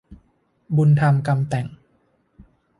[0.75, 1.67] บุญทำกรรมแต่ง